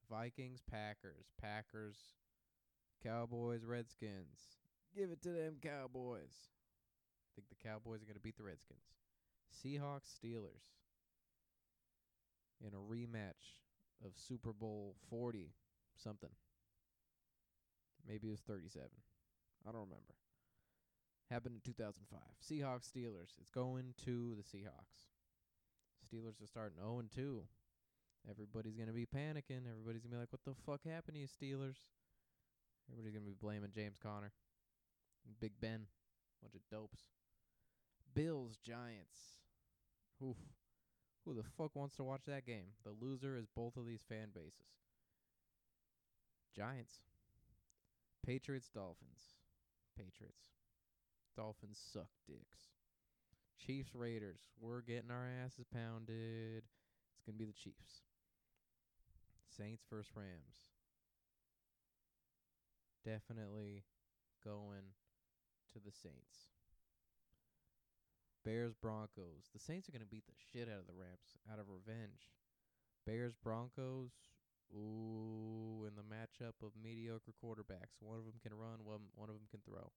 Vikings, 0.10 0.62
Packers, 0.70 1.28
Packers, 1.42 1.98
Cowboys, 3.04 3.66
Redskins. 3.66 4.60
Give 4.96 5.12
it 5.12 5.22
to 5.24 5.30
them 5.30 5.56
Cowboys. 5.62 6.53
Think 7.36 7.50
the 7.50 7.68
Cowboys 7.68 8.02
are 8.02 8.06
going 8.06 8.16
to 8.16 8.22
beat 8.22 8.38
the 8.38 8.44
Redskins. 8.44 8.86
Seahawks, 9.54 10.10
Steelers. 10.14 10.74
In 12.62 12.74
a 12.74 12.78
rematch 12.78 13.60
of 14.06 14.12
Super 14.16 14.54
Bowl 14.54 14.96
40 15.10 15.54
something. 15.96 16.30
Maybe 18.08 18.28
it 18.28 18.32
was 18.32 18.42
37. 18.42 18.88
I 19.68 19.72
don't 19.72 19.82
remember. 19.82 20.16
Happened 21.32 21.56
in 21.56 21.62
2005. 21.62 22.20
Seahawks, 22.44 22.92
Steelers. 22.92 23.40
It's 23.40 23.50
going 23.50 23.94
to 24.06 24.36
the 24.36 24.44
Seahawks. 24.44 25.10
Steelers 26.04 26.42
are 26.44 26.48
starting 26.48 26.78
0 26.80 27.00
and 27.00 27.12
2. 27.12 27.42
Everybody's 28.30 28.76
going 28.76 28.88
to 28.88 28.94
be 28.94 29.06
panicking. 29.06 29.68
Everybody's 29.70 30.04
going 30.04 30.12
to 30.12 30.18
be 30.18 30.20
like, 30.20 30.32
what 30.32 30.44
the 30.46 30.56
fuck 30.66 30.84
happened 30.86 31.16
to 31.16 31.22
you, 31.22 31.28
Steelers? 31.28 31.80
Everybody's 32.92 33.16
going 33.16 33.26
to 33.26 33.32
be 33.32 33.40
blaming 33.40 33.72
James 33.74 33.98
Conner. 34.02 34.32
Big 35.40 35.54
Ben. 35.60 35.88
Bunch 36.42 36.56
of 36.56 36.62
dopes. 36.70 37.00
Bills, 38.14 38.58
Giants. 38.66 39.38
Oof. 40.24 40.38
Who 41.26 41.34
the 41.34 41.44
fuck 41.58 41.76
wants 41.76 41.96
to 41.96 42.04
watch 42.04 42.24
that 42.28 42.46
game? 42.46 42.76
The 42.84 42.92
loser 43.06 43.38
is 43.38 43.46
both 43.56 43.78
of 43.78 43.86
these 43.86 44.04
fan 44.08 44.28
bases. 44.34 44.74
Giants. 46.56 47.00
Patriots, 48.26 48.70
Dolphins. 48.74 49.36
Patriots. 49.98 50.50
Dolphins 51.36 51.80
suck 51.92 52.10
dicks. 52.28 52.70
Chiefs, 53.66 53.96
Raiders. 53.96 54.40
We're 54.60 54.82
getting 54.82 55.12
our 55.12 55.28
asses 55.44 55.66
pounded. 55.74 56.64
It's 56.64 57.24
going 57.26 57.38
to 57.38 57.40
be 57.40 57.46
the 57.46 57.54
Chiefs. 57.54 58.04
Saints 59.58 59.84
versus 59.90 60.12
Rams. 60.16 60.68
Definitely 63.06 63.84
going 64.44 64.94
to 65.74 65.80
the 65.80 65.92
Saints. 65.92 66.53
Bears 68.44 68.74
Broncos. 68.76 69.50
The 69.54 69.60
Saints 69.60 69.88
are 69.88 69.92
going 69.92 70.04
to 70.04 70.10
beat 70.10 70.28
the 70.28 70.36
shit 70.52 70.68
out 70.68 70.80
of 70.80 70.88
the 70.88 70.98
Rams 70.98 71.40
out 71.52 71.60
of 71.60 71.68
revenge. 71.70 72.32
Bears 73.06 73.36
Broncos. 73.44 74.12
Ooh, 74.74 75.86
in 75.86 75.94
the 75.94 76.08
matchup 76.08 76.58
of 76.66 76.74
mediocre 76.82 77.34
quarterbacks. 77.44 78.02
One 78.02 78.18
of 78.18 78.26
them 78.26 78.42
can 78.42 78.58
run, 78.58 78.82
one 78.84 79.06
one 79.14 79.30
of 79.30 79.36
them 79.36 79.46
can 79.52 79.62
throw. 79.62 79.92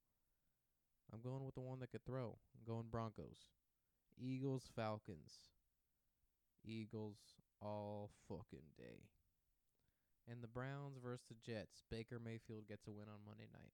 I'm 1.12 1.22
going 1.22 1.44
with 1.46 1.54
the 1.54 1.64
one 1.64 1.80
that 1.80 1.92
could 1.92 2.04
throw. 2.04 2.36
I'm 2.52 2.66
going 2.66 2.86
Broncos. 2.90 3.48
Eagles 4.18 4.68
Falcons. 4.74 5.54
Eagles 6.64 7.16
all 7.62 8.10
fucking 8.28 8.74
day. 8.76 9.08
And 10.28 10.42
the 10.42 10.48
Browns 10.48 10.98
versus 11.02 11.24
the 11.28 11.36
Jets. 11.40 11.82
Baker 11.90 12.18
Mayfield 12.22 12.68
gets 12.68 12.86
a 12.86 12.92
win 12.92 13.06
on 13.08 13.24
Monday 13.24 13.48
night. 13.52 13.72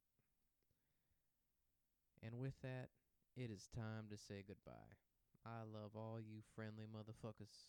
And 2.22 2.38
with 2.38 2.54
that, 2.62 2.90
it 3.36 3.50
is 3.50 3.68
time 3.74 4.06
to 4.10 4.16
say 4.16 4.44
goodbye. 4.46 4.96
I 5.44 5.64
love 5.64 5.92
all 5.96 6.18
you 6.20 6.40
friendly 6.54 6.84
motherfuckers. 6.84 7.66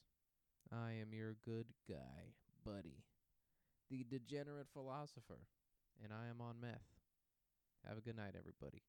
I 0.72 0.92
am 1.02 1.14
your 1.14 1.36
good 1.46 1.68
guy, 1.90 2.36
buddy. 2.66 3.04
The 3.90 4.06
degenerate 4.10 4.68
philosopher. 4.74 5.48
And 6.04 6.12
I 6.12 6.30
am 6.30 6.42
on 6.42 6.60
meth. 6.62 6.90
Have 7.88 7.98
a 7.98 8.02
good 8.02 8.18
night, 8.18 8.36
everybody. 8.38 8.84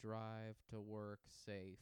Drive 0.00 0.56
to 0.70 0.80
work 0.80 1.20
safe. 1.46 1.78